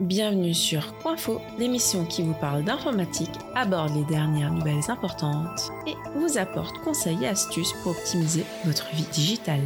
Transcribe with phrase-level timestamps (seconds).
[0.00, 6.38] Bienvenue sur Coinfo, l'émission qui vous parle d'informatique, aborde les dernières nouvelles importantes et vous
[6.38, 9.64] apporte conseils et astuces pour optimiser votre vie digitale.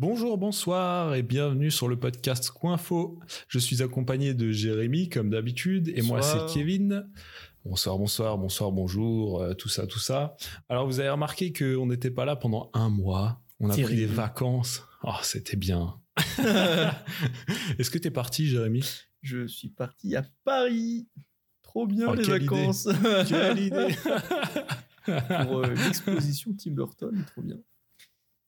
[0.00, 3.20] Bonjour, bonsoir et bienvenue sur le podcast Coinfo.
[3.46, 7.08] Je suis accompagné de Jérémy comme d'habitude et moi c'est Kevin.
[7.64, 10.36] Bonsoir, bonsoir, bonsoir, bonjour, euh, tout ça, tout ça.
[10.68, 13.40] Alors vous avez remarqué qu'on n'était pas là pendant un mois.
[13.60, 14.82] On a pris des vacances.
[15.04, 15.94] Oh, c'était bien.
[17.78, 18.84] Est-ce que tu es parti, Jérémy?
[19.22, 21.08] Je suis parti à Paris.
[21.62, 22.88] Trop bien oh, les vacances.
[23.28, 23.94] quelle idée
[25.46, 27.58] Pour euh, l'exposition Tim Burton, trop bien.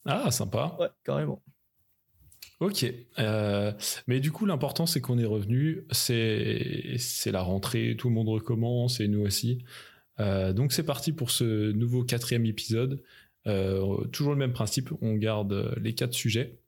[0.04, 0.76] Ah, sympa.
[0.78, 1.42] Ouais, carrément.
[2.60, 2.86] Ok,
[3.18, 3.72] euh,
[4.06, 8.30] mais du coup l'important c'est qu'on est revenu, c'est c'est la rentrée, tout le monde
[8.30, 9.62] recommence et nous aussi.
[10.20, 13.02] Euh, donc c'est parti pour ce nouveau quatrième épisode.
[14.10, 16.58] toujours le même principe, on garde les quatre sujets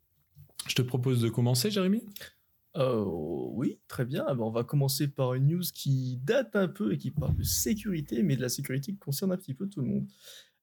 [0.67, 2.03] je te propose de commencer, Jérémy?
[2.77, 4.25] Euh, Oui, très bien.
[4.27, 7.37] Ah ben, on va commencer par une news qui date un peu et qui parle
[7.37, 10.07] de sécurité, mais de la sécurité qui concerne un petit peu tout le monde.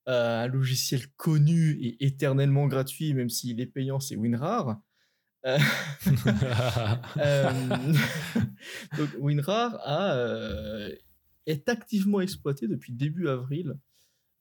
[0.08, 4.80] Euh, un logiciel connu et éternellement gratuit, même s'il est payant, c'est WinRAR.
[5.46, 5.58] Euh,
[8.96, 10.88] donc WinRAR a,
[11.46, 13.76] est activement exploité depuis début avril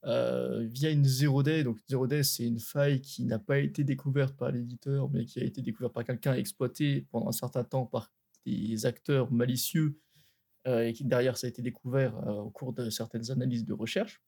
[0.06, 1.64] euh, via une zero day.
[1.64, 5.40] Donc zero day, c'est une faille qui n'a pas été découverte par l'éditeur, mais qui
[5.40, 8.12] a été découverte par quelqu'un, exploitée pendant un certain temps par
[8.46, 10.00] des acteurs malicieux,
[10.68, 13.74] euh, et qui derrière ça a été découvert euh, au cours de certaines analyses de
[13.74, 14.22] recherche,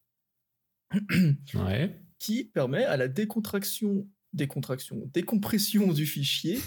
[1.54, 2.02] ouais.
[2.18, 6.60] qui permet à la décontraction, décontraction, décompression du fichier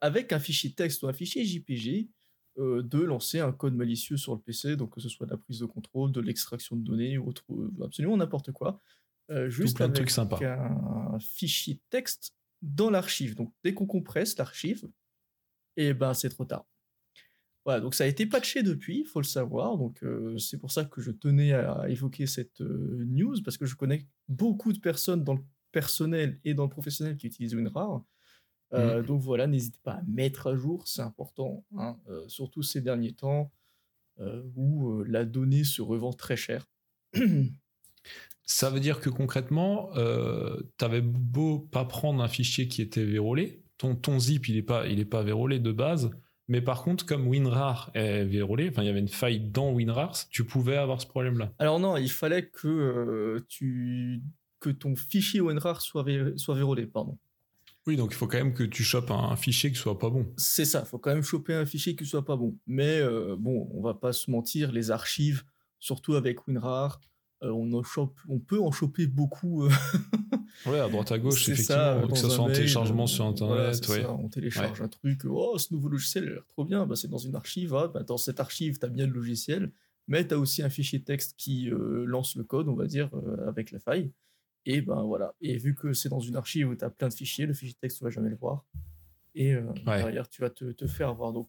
[0.00, 2.08] avec un fichier texte ou un fichier JPG
[2.58, 5.36] euh, de lancer un code malicieux sur le PC, donc que ce soit de la
[5.36, 8.80] prise de contrôle, de l'extraction de données ou autre, euh, absolument n'importe quoi.
[9.30, 13.36] Euh, juste plein avec de un fichier texte dans l'archive.
[13.36, 14.88] Donc dès qu'on compresse l'archive,
[15.76, 16.66] et eh ben c'est trop tard.
[17.64, 19.76] Voilà, donc ça a été patché depuis, il faut le savoir.
[19.76, 20.02] Donc
[20.38, 24.72] c'est pour ça que je tenais à évoquer cette news parce que je connais beaucoup
[24.72, 28.02] de personnes dans le personnel et dans le professionnel qui utilisent WinRAR
[28.74, 29.06] euh, mm.
[29.06, 33.12] Donc voilà, n'hésitez pas à mettre à jour, c'est important, hein, euh, surtout ces derniers
[33.12, 33.50] temps
[34.20, 36.66] euh, où la donnée se revend très cher.
[38.44, 43.62] Ça veut dire que concrètement, tu avais beau pas prendre un fichier qui était vérolé,
[43.76, 46.10] ton, ton zip il est pas il est pas vérolé de base,
[46.48, 50.14] mais par contre comme WinRAR est vérolé, enfin il y avait une faille dans WinRAR,
[50.30, 51.52] tu pouvais avoir ce problème-là.
[51.58, 54.22] Alors non, il fallait que tu
[54.60, 56.06] que ton fichier WinRAR soit,
[56.36, 57.18] soit vérolé, pardon.
[57.88, 60.26] Oui, donc il faut quand même que tu chopes un, fichier qui soit pas bon.
[60.36, 62.54] C'est ça, il faut quand même choper un fichier qui soit pas bon.
[62.66, 65.42] Mais euh, bon, on va pas se mentir, les archives,
[65.80, 67.00] surtout avec WinRAR,
[67.42, 69.64] euh, on, en chope, on peut en choper beaucoup.
[69.64, 69.70] Euh.
[70.66, 73.80] ouais, à droite à gauche, effectivement, que ce soit en téléchargement sur Internet.
[74.06, 77.16] on télécharge un truc, oh, ce nouveau logiciel a l'air trop bien, bah, c'est dans
[77.16, 77.74] une archive.
[77.74, 79.72] Ah, bah, dans cette archive, tu as bien le logiciel,
[80.08, 83.08] mais tu as aussi un fichier texte qui lance le code, on va dire,
[83.46, 84.10] avec la faille.
[84.70, 85.34] Et ben voilà.
[85.40, 87.74] Et vu que c'est dans une archive où tu as plein de fichiers, le fichier
[87.80, 88.66] texte, tu vas jamais le voir.
[89.34, 91.32] Et euh, derrière, tu vas te, te, faire avoir.
[91.32, 91.48] Donc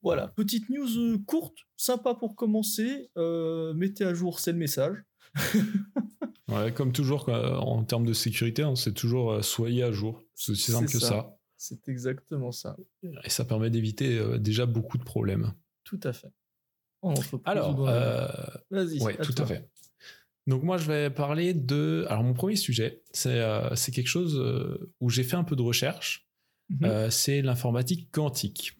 [0.00, 3.10] voilà, petite news euh, courte, sympa pour commencer.
[3.16, 4.96] Euh, mettez à jour, c'est le message.
[6.48, 10.22] ouais, comme toujours, en termes de sécurité, hein, c'est toujours soyez à jour.
[10.34, 11.36] C'est aussi simple que ça.
[11.56, 12.76] C'est exactement ça.
[13.24, 15.52] Et ça permet d'éviter déjà beaucoup de problèmes.
[15.82, 16.30] Tout à fait.
[17.44, 17.74] Alors,
[18.70, 19.02] vas-y.
[19.02, 19.68] Ouais, tout à fait.
[20.46, 22.06] Donc moi, je vais parler de...
[22.08, 25.62] Alors mon premier sujet, c'est euh, quelque chose euh, où j'ai fait un peu de
[25.62, 26.28] recherche.
[26.70, 26.84] Mhm.
[26.84, 28.78] Euh, c'est l'informatique quantique.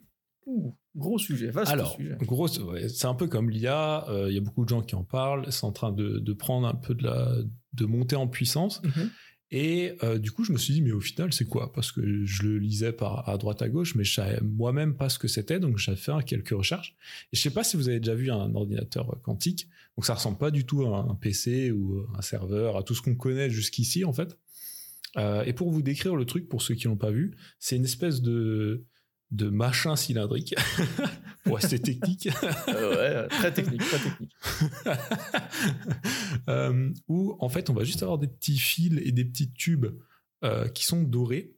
[0.95, 2.17] gros sujet, vaste Alors, sujet.
[2.21, 4.07] Gros, c'est un peu comme l'IA.
[4.29, 5.51] Il y a beaucoup de gens qui en parlent.
[5.51, 7.37] C'est en train de, de, prendre un peu de la,
[7.73, 8.83] de monter en puissance.
[8.83, 9.11] Mhm.
[9.53, 11.73] Et euh, du coup, je me suis dit, mais au final, c'est quoi?
[11.73, 15.09] Parce que je le lisais par à droite à gauche, mais je savais moi-même pas
[15.09, 16.97] ce que c'était, donc j'ai fait quelques recherches.
[17.33, 19.69] Et je sais pas si vous avez déjà vu un ordinateur quantique.
[19.97, 23.03] Donc ça ressemble pas du tout à un PC ou un serveur, à tout ce
[23.03, 24.37] qu'on connaît jusqu'ici en fait.
[25.17, 27.85] Euh, et pour vous décrire le truc, pour ceux qui l'ont pas vu, c'est une
[27.85, 28.85] espèce de
[29.33, 30.55] de machin cylindrique
[31.47, 32.29] pour rester technique.
[32.69, 34.33] Euh, ouais, très technique, très technique.
[36.49, 39.87] euh, où en fait on va juste avoir des petits fils et des petits tubes
[40.45, 41.55] euh, qui sont dorés.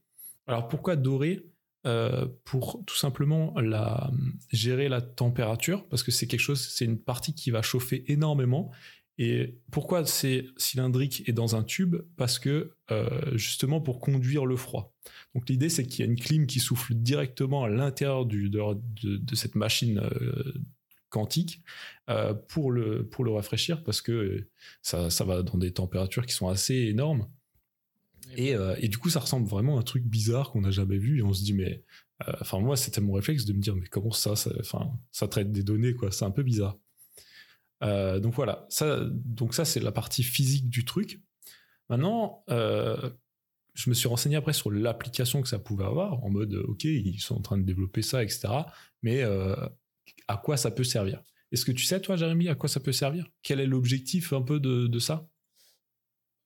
[0.46, 1.46] Alors pourquoi dorés?
[1.86, 4.10] Euh, Pour tout simplement la,
[4.52, 8.70] gérer la température, parce que c'est quelque chose, c'est une partie qui va chauffer énormément
[9.18, 11.96] et pourquoi c'est cylindrique et dans un tube?
[12.16, 14.94] Parce que euh, justement pour conduire le froid.
[15.34, 19.34] Donc l'idée c'est qu'il y a une clim qui souffle directement à l'intérieur de, de,
[19.34, 20.52] cette machine euh,
[21.08, 21.62] quantique
[22.08, 24.48] euh, pour, le, pour le rafraîchir parce que
[24.82, 27.28] ça, ça va dans des températures qui sont assez énormes.
[28.36, 31.20] Et, et, du coup, ça ressemble vraiment à un truc bizarre qu'on n'a jamais vu.
[31.20, 31.82] Et on se dit, mais.
[32.40, 34.50] Enfin, moi, c'était mon réflexe de me dire, mais comment ça ça,
[35.12, 36.10] ça traite des données, quoi.
[36.10, 36.76] C'est un peu bizarre.
[37.82, 38.66] Euh, donc voilà.
[38.68, 41.20] Ça, donc ça, c'est la partie physique du truc.
[41.88, 43.10] Maintenant, euh,
[43.74, 47.20] je me suis renseigné après sur l'application que ça pouvait avoir, en mode, OK, ils
[47.20, 48.48] sont en train de développer ça, etc.
[49.02, 49.54] Mais euh,
[50.26, 51.22] à quoi ça peut servir?
[51.52, 53.26] Est-ce que tu sais, toi, Jérémy, à quoi ça peut servir?
[53.42, 55.28] Quel est l'objectif un peu de, de ça?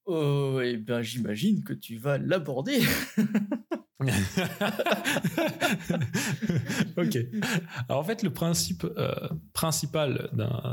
[0.05, 2.81] Oh, eh bien, j'imagine que tu vas l'aborder.
[6.97, 7.19] ok.
[7.89, 10.31] Alors en fait, le principe euh, principal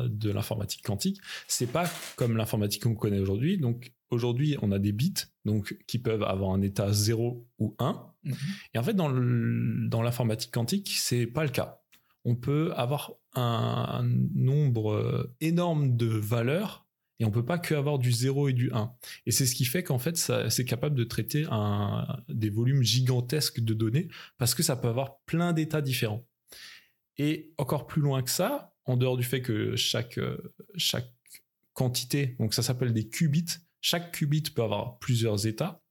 [0.10, 3.58] de l'informatique quantique, c'est pas comme l'informatique qu'on connaît aujourd'hui.
[3.58, 5.14] Donc aujourd'hui, on a des bits
[5.46, 8.06] donc qui peuvent avoir un état 0 ou 1.
[8.24, 8.36] Mhm.
[8.74, 11.82] Et en fait, dans l'informatique quantique, c'est pas le cas.
[12.26, 14.04] On peut avoir un, un
[14.34, 16.89] nombre euh, énorme de valeurs
[17.20, 18.94] et on peut pas que avoir du 0 et du 1.
[19.26, 21.46] Et c'est ce qui fait qu'en fait, c'est capable de traiter
[22.30, 24.08] des volumes gigantesques de données
[24.38, 26.26] parce que ça peut avoir plein d'états différents.
[27.18, 30.20] Et encore plus loin que ça, en dehors du fait que chaque,
[30.76, 31.14] chaque
[31.74, 35.82] quantité, donc ça s'appelle des qubits, chaque qubit peut avoir plusieurs états.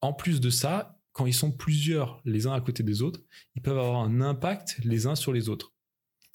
[0.00, 3.20] En plus de ça, quand ils sont plusieurs les uns à côté des autres,
[3.56, 5.72] ils peuvent avoir un impact les uns sur les autres.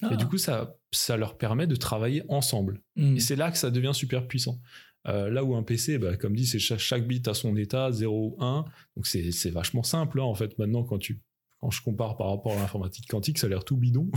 [0.01, 0.09] Ah.
[0.13, 2.81] Et du coup, ça, ça leur permet de travailler ensemble.
[2.95, 3.17] Mm.
[3.17, 4.59] Et c'est là que ça devient super puissant.
[5.07, 7.91] Euh, là où un PC, bah, comme dit, c'est chaque, chaque, bit à son état,
[7.91, 8.65] 0 ou 1.
[8.95, 11.21] Donc c'est vachement simple, hein, en fait, maintenant, quand, tu,
[11.59, 14.11] quand je compare par rapport à l'informatique quantique, ça a l'air tout bidon.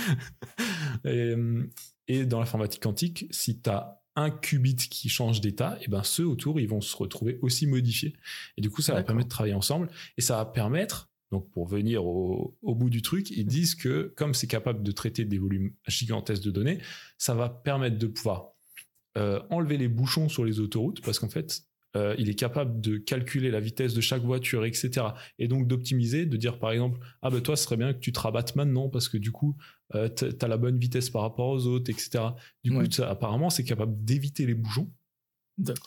[1.04, 1.34] et,
[2.08, 6.26] et, dans l'informatique quantique, si tu as un qubit qui change d'état, et ben ceux
[6.26, 8.14] autour, ils vont se retrouver aussi modifiés.
[8.56, 9.88] Et du coup, ça va permettre de travailler ensemble.
[10.16, 14.12] Et ça va permettre donc pour venir au, au, bout du truc, ils disent que
[14.16, 16.78] comme c'est capable de traiter des volumes gigantesques de données,
[17.18, 18.52] ça va permettre de pouvoir
[19.18, 21.62] euh, enlever les bouchons sur les autoroutes parce qu'en fait,
[21.96, 25.06] euh, il est capable de calculer la vitesse de chaque voiture, etc.
[25.40, 28.12] Et donc d'optimiser, de dire par exemple, ah ben toi, ce serait bien que tu
[28.12, 29.56] te rabattes maintenant parce que du coup,
[29.96, 32.26] euh, tu as la bonne vitesse par rapport aux autres, etc.
[32.62, 34.88] Du coup, ça, apparemment, c'est capable d'éviter les bouchons.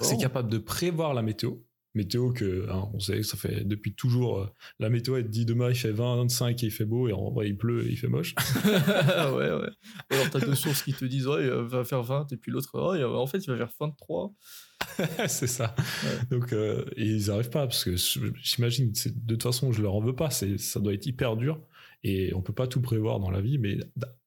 [0.02, 1.56] C'est capable de prévoir la météo.
[1.98, 4.46] Météo que, hein, on sait, ça fait depuis toujours, euh,
[4.80, 7.14] la météo, elle te dit demain il fait 20, 25 et il fait beau, et
[7.14, 8.36] en vrai il pleut et il fait moche.
[8.66, 9.70] ouais, ouais.
[10.12, 12.70] Alors, t'as deux sources qui te disent, ouais, il va faire 20, et puis l'autre,
[12.96, 14.34] ouais, en fait, il va faire 23.
[15.28, 15.76] c'est ça.
[16.04, 16.38] Ouais.
[16.38, 17.96] Donc, euh, et ils n'arrivent pas, parce que
[18.42, 21.60] j'imagine, de toute façon, je leur en veux pas, c'est- ça doit être hyper dur,
[22.04, 23.80] et on peut pas tout prévoir dans la vie, mais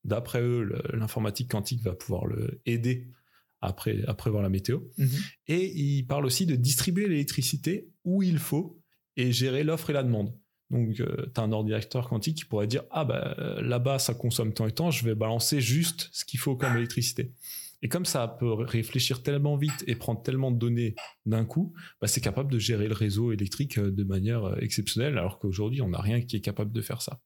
[0.05, 3.07] d'après eux, l'informatique quantique va pouvoir le aider
[3.61, 4.81] à, pré- à prévoir la météo.
[4.99, 5.09] Mhm.
[5.49, 8.81] Et il parle aussi de distribuer l'électricité où il faut
[9.17, 10.33] et gérer l'offre et la demande.
[10.71, 14.53] Donc, tu as un ordinateur quantique qui pourrait dire Ah, bah euh, là-bas, ça consomme
[14.55, 17.33] tant et tant, je vais balancer juste ce qu'il faut comme électricité.
[17.83, 20.95] Et comme ça peut réfléchir tellement vite et prendre tellement de données
[21.25, 25.17] d'un coup, bah, c'est capable de gérer le réseau électrique euh, de manière euh, exceptionnelle,
[25.17, 27.21] alors qu'aujourd'hui, on n'a rien qui est capable de faire ça.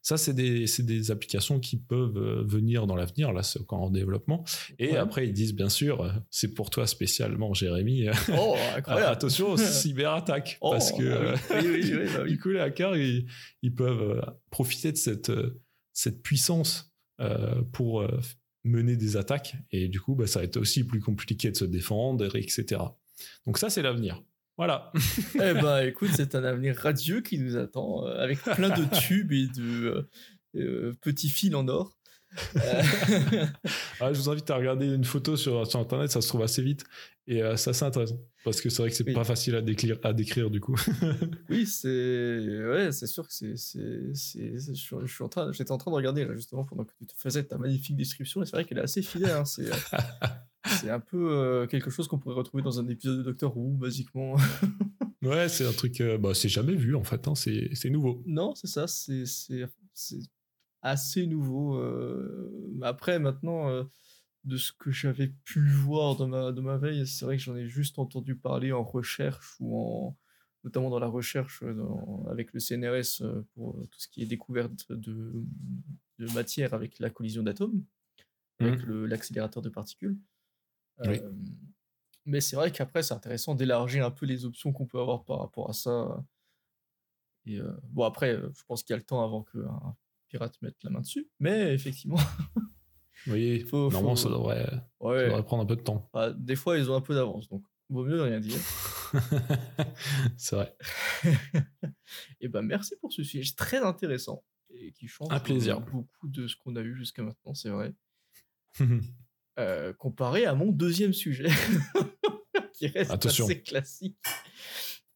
[0.00, 4.44] Ça, c'est des, applications qui peuvent euh, venir dans l'avenir, là, c'est encore en développement.
[4.78, 4.96] Et Ouais.
[4.96, 8.06] après, ils disent, bien sûr, c'est pour toi spécialement, Jérémy,
[8.38, 9.12] Oh, incroyable.
[9.12, 10.56] attention, cyberattaque.
[10.62, 12.30] Oh, parce que ah euh, oui, oui, oui, bah oui.
[12.30, 13.26] du coup, les hackers, ils,
[13.62, 15.30] ils peuvent profiter de cette,
[15.92, 16.94] cette puissance
[17.72, 18.06] pour
[18.64, 19.56] mener des attaques.
[19.70, 22.80] Et du coup, bah, ça va être aussi plus compliqué de se défendre, etc.
[23.46, 24.22] Donc ça, c'est l'avenir.
[24.56, 24.92] Voilà.
[25.36, 29.32] Eh ben, écoute, c'est un avenir radieux qui nous attend, euh, avec plein de tubes
[29.32, 30.10] et de euh,
[30.56, 31.96] euh, petits fils en or.
[32.56, 32.82] Euh,
[34.00, 36.62] Ah, je vous invite à regarder une photo sur, sur Internet, ça se trouve assez
[36.62, 36.84] vite.
[37.26, 38.18] Et euh, c'est assez intéressant.
[38.44, 39.12] Parce que c'est vrai que c'est Oui.
[39.12, 40.76] pas facile à décrire, à décrire du coup.
[41.50, 41.88] oui, c'est
[42.64, 45.90] ouais, c'est sûr que c'est c'est c'est c'est- je suis, en train j'étais en train
[45.90, 48.64] de regarder là justement pendant que tu te faisais ta magnifique description et c'est vrai
[48.64, 49.30] qu'elle est assez fidèle.
[49.32, 49.66] hein, c'est
[50.80, 53.76] c'est un peu euh, quelque chose qu'on pourrait retrouver dans un épisode de Doctor Who,
[53.76, 54.36] basiquement.
[55.22, 57.26] ouais, c'est un truc, euh, bah, c'est jamais vu en fait.
[57.28, 58.22] hein, c'est c'est nouveau.
[58.26, 60.18] Non, c'est ça, c'est c'est- c'est
[60.82, 61.76] assez nouveau.
[61.78, 63.84] euh, Après, maintenant, euh,
[64.44, 67.56] de ce que j'avais pu voir de ma, de ma veille, c'est vrai que j'en
[67.56, 70.18] ai juste entendu parler en recherche ou en
[70.64, 73.22] notamment dans la recherche euh, dans- avec le CNRS
[73.54, 75.32] pour tout ce qui est découverte de,
[76.18, 77.84] de matière avec la collision d'atomes,
[78.60, 80.18] avec le- l'accélérateur de particules.
[81.04, 81.22] Oui.
[81.22, 81.32] Euh,
[82.26, 85.40] mais c'est vrai qu'après, c'est intéressant d'élargir un peu les options qu'on peut avoir par
[85.40, 86.24] rapport à ça.
[87.46, 89.96] Et euh, bon, après, je pense qu'il y a le temps avant qu'un
[90.28, 91.28] pirate mette la main dessus.
[91.40, 92.18] Mais effectivement,
[93.26, 96.08] Oui, Faut- normalement, faut- ça, devrait, ça ouais, devrait prendre un peu de temps.
[96.12, 97.48] bah, des fois, ils ont un peu d'avance.
[97.48, 98.58] Donc, vaut mieux rien dire.
[100.36, 100.76] c'est vrai.
[102.40, 105.80] Et ben, merci pour ce sujet très intéressant et qui change Un plaisir.
[105.80, 107.94] beaucoup de ce qu'on a eu jusqu'à maintenant, c'est vrai.
[109.58, 111.48] Euh, comparé à mon deuxième sujet,
[112.74, 113.44] qui reste Attention.
[113.46, 114.16] assez classique.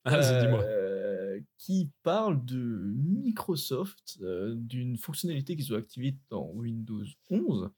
[0.08, 1.01] euh,
[1.58, 7.70] qui parle de Microsoft, euh, d'une fonctionnalité qu'ils ont activée dans Windows 11,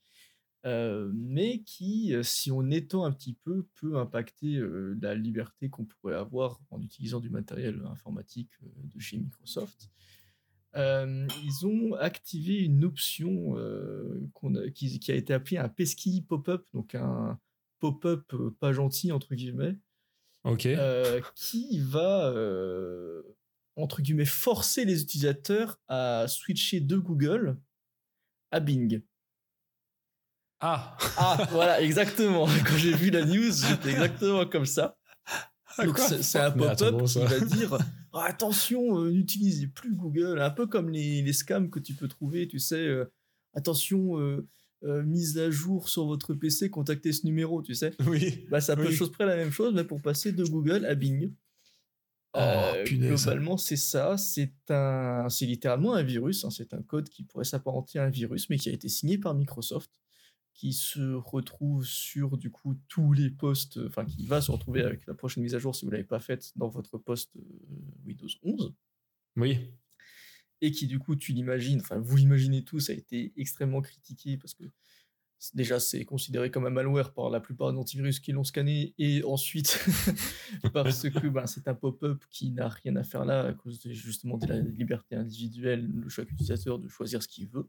[0.67, 4.61] euh, mais qui, si on étend un petit peu, peut impacter
[5.01, 9.91] la liberté qu'on pourrait avoir en utilisant du matériel informatique de chez Microsoft.
[10.75, 13.57] ils ont activé une option
[14.75, 17.39] qui, qui, a été appelée un pesky pop-up, donc un
[17.79, 19.77] pop-up pas gentil entre guillemets,
[20.47, 23.23] euh, qui va, euh,
[23.77, 27.59] entre guillemets, forcer les utilisateurs à switcher de Google
[28.51, 29.03] à Bing.
[30.61, 32.47] Ah Ah, voilà, exactement.
[32.67, 34.97] Quand j'ai vu la news, j'étais exactement comme ça.
[35.77, 35.85] Ah,
[36.21, 37.79] c'est un pop-up qui va dire
[38.13, 42.07] oh, attention, euh, n'utilisez plus Google, un peu comme les, les, scams que tu peux
[42.07, 42.89] trouver, tu sais,
[43.55, 44.21] attention,
[44.85, 47.95] euh, mise à jour sur votre PC, contactez ce numéro, tu sais.
[48.07, 48.45] Oui.
[48.51, 51.33] Bah, ça peut chose près la même chose, mais pour passer de Google à Bing.
[52.35, 54.17] Oh, euh, globalement, c'est ça.
[54.19, 56.45] C'est un, c'est littéralement un virus.
[56.45, 56.51] Hein.
[56.51, 59.35] C'est un code qui pourrait s'apparenter à un virus, mais qui a été signé par
[59.35, 59.91] Microsoft,
[60.53, 65.07] qui se retrouve sur du coup tous les postes, enfin qui va se retrouver avec
[65.07, 67.41] la prochaine mise à jour si vous l'avez pas faite dans votre poste euh,
[68.05, 68.75] Windows 11.
[69.37, 69.59] Oui
[70.65, 74.55] et qui du coup, tu l'imagines, enfin vous l'imaginez tous, a été extrêmement critiqué parce
[74.55, 74.65] que
[75.55, 79.23] déjà c'est considéré comme un malware par la plupart des antivirus qui l'ont scanné et
[79.25, 79.85] ensuite
[80.73, 84.39] parce que ben, c'est un pop-up qui n'a rien à faire là à cause justement
[84.39, 87.69] de la liberté individuelle le chaque utilisateur de choisir ce qu'il veut.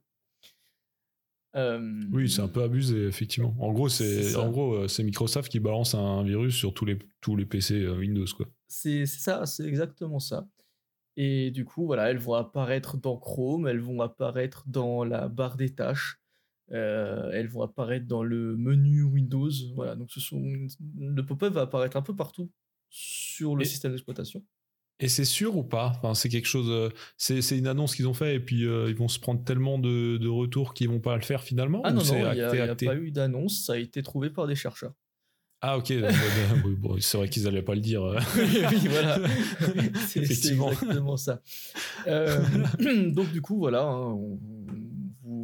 [1.56, 3.56] Euh, oui, c'est un peu abusé effectivement.
[3.60, 7.00] En gros, c'est en gros euh, c'est Microsoft qui balance un virus sur tous les
[7.22, 8.46] tous les PC euh, Windows quoi.
[8.68, 10.48] C'est ça, c'est exactement ça.
[11.18, 15.56] Et du coup, voilà, elles vont apparaître dans Chrome, elles vont apparaître dans la barre
[15.56, 16.20] des tâches,
[16.72, 19.52] euh, elles vont apparaître dans le menu Windows.
[19.76, 20.42] Voilà, donc ce sont
[20.98, 22.52] le pop-up va apparaître un peu partout
[22.90, 24.44] sur le système d'exploitation.
[25.00, 25.94] Et c'est sûr ou pas?
[25.98, 26.70] Enfin, C'est quelque chose.
[26.70, 29.78] Euh, c'est, une annonce qu'ils ont fait et puis euh, ils vont se prendre tellement
[29.78, 31.82] de, de retours qu'ils vont pas le faire finalement?
[31.84, 33.66] Ah non non, il n'y a, pas eu d'annonce.
[33.66, 34.94] Ça a été trouvé par des chercheurs.
[35.62, 35.92] Ah ok,
[37.00, 38.04] c'est vrai qu'ils n'allaient pas le dire.
[38.38, 39.18] Oui, voilà,
[40.08, 41.42] c'est exactement ça.
[42.08, 42.40] Euh,
[43.10, 44.16] donc du coup, voilà, hein,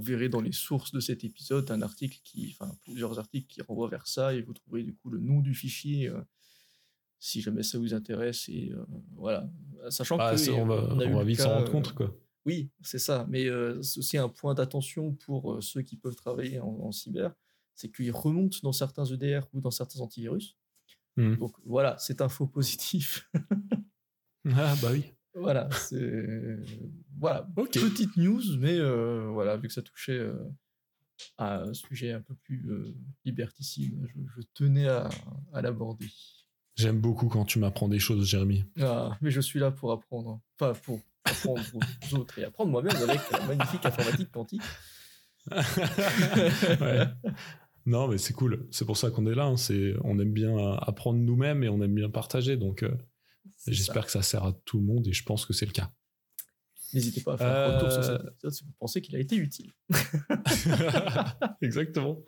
[0.02, 3.62] vous verrez dans les sources de cet épisode un article qui, enfin plusieurs articles qui
[3.62, 6.22] renvoient vers ça et vous trouverez du coup le nom du fichier euh,
[7.20, 8.74] si jamais ça vous intéresse et
[9.16, 9.48] voilà,
[9.90, 12.16] sachant ah, que on va, vite s'en rendre compte quoi.
[12.46, 13.46] Oui, c'est ça, mais
[13.84, 17.36] c'est aussi un point d'attention pour ceux qui peuvent travailler en cyber
[17.82, 20.56] c'est qu'il remonte dans certains EDR ou dans certains antivirus.
[21.18, 21.36] Hmm.
[21.36, 23.30] Donc voilà, c'est un faux positif.
[24.54, 25.14] ah bah oui.
[25.34, 26.58] Voilà, c'est
[27.18, 30.34] voilà petite news, mais euh, voilà vu que ça touchait euh,
[31.38, 33.96] à un sujet un peu plus euh, liberticide,
[34.36, 35.10] je, tenais à,
[35.54, 36.08] l'aborder.
[36.76, 38.66] J'aime beaucoup quand tu m'apprends des choses, Jérémy.
[38.82, 42.96] Ah, mais je suis là pour apprendre, pas pour apprendre aux autres et apprendre moi-même
[42.96, 44.64] avec la magnifique informatique quantique.
[45.52, 47.08] ouais.
[47.86, 48.68] Non, mais c'est cool.
[48.72, 49.46] C'est pour ça qu'on est là.
[49.46, 49.58] Hein.
[49.58, 52.58] C'est, on aime bien apprendre nous-mêmes et on aime bien partager.
[52.58, 52.92] Donc, euh,
[53.68, 55.92] j'espère que ça sert à tout le monde et je pense que c'est le cas.
[56.94, 59.20] N'hésitez pas à faire un retour sur cet euh, épisode si vous pensez qu'il a
[59.20, 59.72] été utile.
[61.62, 62.20] Exactement.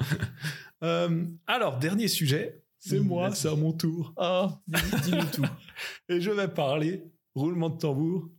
[0.83, 2.63] Euh, alors, dernier sujet.
[2.85, 4.13] C'est moi, c'est à mon tour.
[4.17, 5.45] Ah, dis-nous tout.
[6.09, 8.29] et je vais parler, roulement de tambour,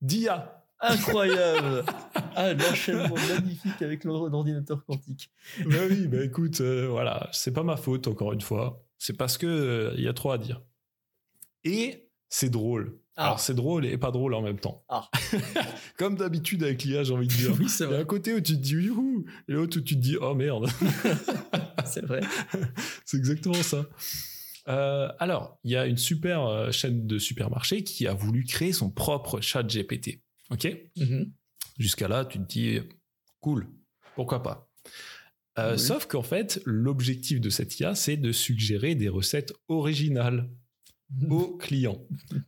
[0.00, 0.60] d'IA.
[0.80, 1.84] Incroyable
[2.34, 5.30] Ah, l'enchaînement magnifique avec l'ordinateur quantique.
[5.64, 8.84] bah oui, bah écoute, euh, voilà, c'est pas ma faute, encore une fois.
[8.98, 9.46] C'est parce que
[9.96, 10.60] il euh, y a trop à dire.
[11.64, 12.98] Et c'est drôle.
[13.16, 13.26] Ah.
[13.26, 14.84] Alors c'est drôle et pas drôle en même temps.
[14.88, 15.08] Ah.
[15.96, 17.54] Comme d'habitude avec l'IA, j'ai envie de dire.
[17.60, 17.94] oui, c'est vrai.
[17.94, 20.00] Il y a un côté où tu te dis youhou et l'autre où tu te
[20.00, 20.66] dis oh merde.
[21.84, 22.20] c'est vrai.
[23.04, 23.86] c'est exactement ça.
[24.66, 28.90] Euh, alors, il y a une super chaîne de supermarché qui a voulu créer son
[28.90, 30.20] propre chat GPT.
[30.50, 30.68] Ok?
[30.96, 31.32] Mhm.
[31.78, 32.80] Jusqu'à là, tu te dis,
[33.40, 33.68] cool,
[34.14, 34.70] pourquoi pas?
[35.58, 40.48] Euh, Sauf qu'en fait, l'objectif de cette IA, c'est de suggérer des recettes originales
[41.30, 41.98] au client.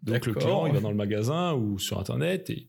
[0.02, 2.68] Donc le client, il va dans le magasin ou sur Internet et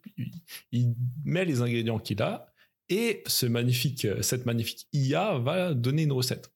[0.72, 2.54] il met les ingrédients qu'il a
[2.90, 6.52] et ce magnifique, cette magnifique IA va donner une recette.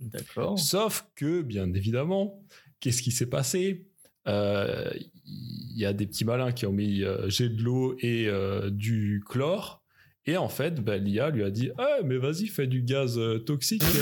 [0.00, 0.58] D'accord.
[0.58, 2.42] Sauf que, bien évidemment,
[2.80, 3.86] qu'est-ce qui s'est passé?
[4.26, 4.90] Euh,
[5.24, 8.70] il y a des petits malins qui ont mis euh, j'ai de l'eau et euh,
[8.70, 9.82] du chlore.
[10.24, 13.84] Et en fait, bah, l'IA lui a dit ah, mais vas-y, fais du gaz toxique.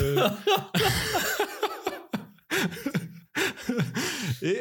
[4.45, 4.59] Et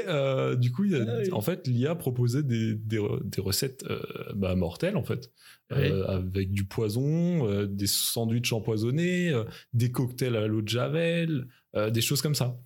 [0.58, 3.00] du coup, ah en fait, l'IA proposait des, des,
[3.42, 3.86] recettes
[4.34, 5.32] bah, mortelles, en fait,
[5.70, 9.34] avec du poison, des sandwichs empoisonnés,
[9.74, 12.58] des cocktails à l'eau de javel, des choses comme ça.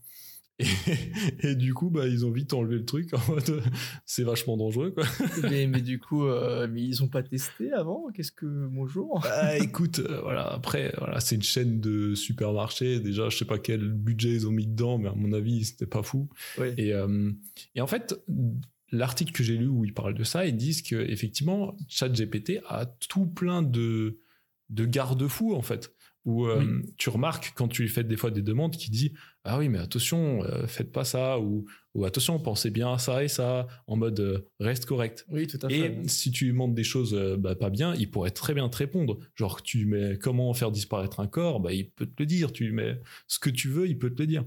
[1.43, 3.61] Et, du coup, bah, ils ont vite enlevé le truc en mode
[4.05, 4.91] c'est vachement dangereux.
[4.91, 5.03] Quoi.
[5.43, 8.07] Mais, mais du coup, euh, mais ils ont pas testé avant?
[8.13, 8.67] Qu'est-ce que.
[8.67, 9.19] Bonjour?
[9.21, 12.99] Bah, Écoute, euh, voilà, après, voilà, c'est une chaîne de supermarchés.
[12.99, 15.85] Déjà, je sais pas quel budget ils ont mis dedans, mais à mon avis, c'était
[15.85, 16.27] pas fou.
[16.77, 17.31] Et, euh,
[17.75, 18.19] et en fait,
[18.91, 22.85] l'article que j'ai lu où ils parlent de ça, ils disent que effectivement, ChatGPT a
[22.85, 24.19] tout plein de,
[24.69, 25.93] de garde-fous en fait
[26.27, 29.13] où euh, tu remarques quand tu lui fais des fois des demandes qui dit
[29.47, 33.23] ah oui mais attention euh, faites pas ça ou, ou attention pensez bien à ça
[33.23, 35.25] et ça en mode euh, reste correct.
[35.29, 38.11] Oui tout à fait et si tu lui demandes des choses bah, pas bien il
[38.11, 39.19] pourrait très bien te répondre.
[39.35, 42.71] Genre tu mets comment faire disparaître un corps bah il peut te le dire tu
[42.71, 44.43] mets ce que tu veux il peut te le dire.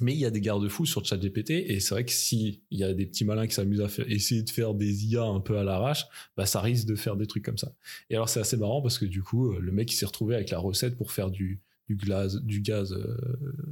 [0.00, 2.84] Mais il y a des garde-fous sur ChatGPT et c'est vrai que si il y
[2.84, 5.64] a des petits malins qui s'amusent à essayer de faire des IA un peu à
[5.64, 7.74] l'arrache, bah ça risque de faire des trucs comme ça.
[8.08, 10.48] Et alors c'est assez marrant parce que du coup le mec il s'est retrouvé avec
[10.48, 11.60] la recette pour faire du
[11.94, 12.92] du gaz, du gaz.
[12.92, 13.16] Euh,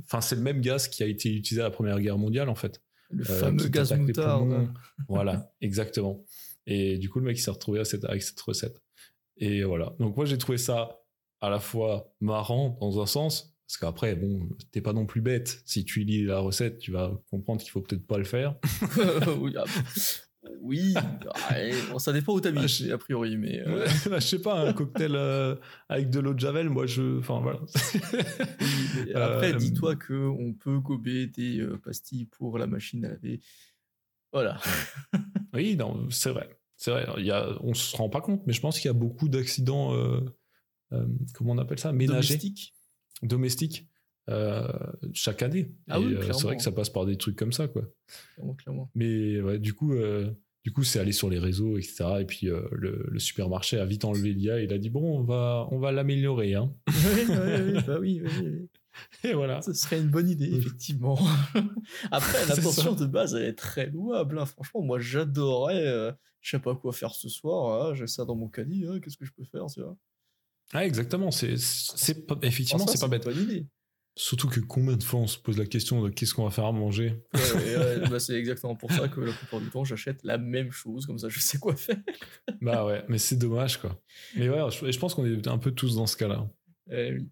[0.05, 2.55] enfin c'est le même gaz qui a été utilisé à la Première Guerre mondiale en
[2.55, 2.83] fait.
[3.11, 4.69] Le euh, fameux gaz moutarde.
[5.09, 6.25] voilà, exactement.
[6.67, 8.83] Et du coup le mec il s'est retrouvé avec cette recette.
[9.37, 9.95] Et voilà.
[9.99, 11.01] Donc moi j'ai trouvé ça
[11.41, 15.63] à la fois marrant dans un sens parce qu'après, bon, t'es pas non plus bête.
[15.65, 18.57] Si tu lis la recette, tu vas comprendre qu'il faut peut-être pas le faire.
[20.61, 23.61] oui, ah, ça dépend où t'habites, ah, a priori, mais.
[23.67, 23.87] Euh...
[24.11, 25.57] Bah, je sais pas, un cocktail euh,
[25.89, 27.19] avec de l'eau de javel, moi je.
[27.19, 27.61] Enfin voilà.
[29.15, 33.41] après, euh, dis-toi que on peut gober des euh, pastilles pour la machine à laver.
[34.33, 34.59] Voilà.
[35.55, 36.49] oui, non, c'est vrai.
[36.77, 37.07] C'est vrai.
[37.19, 39.29] Il y a, on se rend pas compte, mais je pense qu'il y a beaucoup
[39.29, 39.95] d'accidents.
[41.35, 42.39] comment on appelle ça Ménagers?
[43.23, 43.91] Domestique
[44.31, 44.69] euh,
[45.13, 45.73] chaque année.
[45.89, 47.83] Ah euh, c'est vrai que ça passe par des trucs comme ça, quoi.
[48.95, 50.31] Mais ouais, du coup, euh,
[50.63, 52.05] du coup, c'est allé sur les réseaux, etc.
[52.21, 54.61] Et puis le, supermarché a vite enlevé l'IA.
[54.61, 56.73] Il a dit bon, on va, on va l'améliorer, hein.
[56.89, 58.23] oui, bah oui,
[59.25, 59.63] Et voilà.
[59.63, 61.19] Ce serait une bonne idée, effectivement.
[62.11, 64.39] Après, l'intention de base, elle est très louable.
[64.39, 64.47] Hein.
[64.47, 66.15] Franchement, moi, j'adorerais.
[66.41, 67.87] je sais pas quoi faire ce soir.
[67.87, 67.95] Hein.
[67.95, 68.85] J'ai ça dans mon caddie.
[69.03, 69.97] Qu'est-ce que je peux faire, tu vois?
[70.73, 71.31] Ah, exactement.
[71.31, 73.29] C'est, c'est effectivement, c'est pas bête.
[74.17, 76.67] Surtout que combien de fois on se pose la question de qu'est-ce qu'on va faire
[76.67, 77.23] à manger?
[78.11, 81.19] Bah, C'est exactement pour ça que la plupart du temps j'achète la même chose, comme
[81.19, 81.97] ça je sais quoi faire.
[82.61, 84.01] bah ouais, mais c'est dommage quoi.
[84.37, 86.51] Mais ouais, je, pense qu'on est un peu tous dans ce cas-là.
[86.91, 87.31] Eh oui.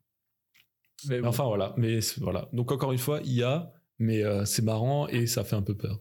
[1.08, 2.48] Mais Enfin voilà, mais voilà.
[2.52, 5.62] Donc encore une fois, il y a, mais euh, c'est marrant et ça fait un
[5.62, 6.00] peu peur.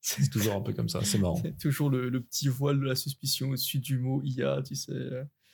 [0.00, 1.36] c'est, toujours un peu comme ça, c'est marrant.
[1.42, 4.92] C'est toujours le, le, petit voile de la suspicion au-dessus du mot IA, tu sais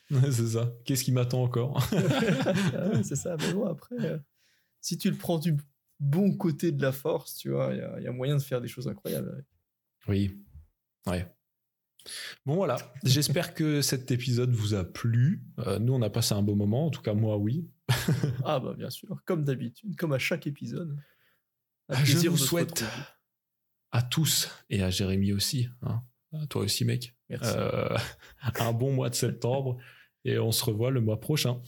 [0.31, 0.73] c'est ça.
[0.85, 1.81] Qu'est-ce qui m'attend encore?
[1.91, 3.35] Ah C'est ça.
[3.39, 4.17] Mais bon, après, euh,
[4.83, 5.57] si tu le prends du
[5.99, 8.87] bon côté de la force, tu vois, il y, a moyen de faire des choses
[8.87, 9.43] incroyables.
[10.07, 10.37] Oui.
[11.07, 11.25] Ouais.
[12.45, 15.41] Bon voilà, j'espère que cet épisode vous a plu.
[15.59, 17.65] Euh, nous, on a passé un beau moment, en tout cas moi, oui.
[18.43, 20.97] ah bah bien sûr, comme d'habitude, comme à chaque épisode.
[22.03, 22.83] Je vous souhaite
[23.93, 26.01] à tous et à Jérémy aussi, hein.
[26.33, 27.97] à toi aussi mec, euh,
[28.59, 29.77] un bon mois de septembre
[30.25, 31.61] et on se revoit le mois prochain.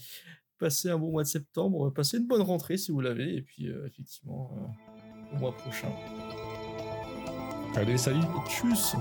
[0.58, 3.68] Passez un bon mois de septembre, passez une bonne rentrée si vous l'avez, et puis
[3.68, 5.88] euh, effectivement, euh, au mois prochain.
[7.74, 8.96] Allez, salut Tchuss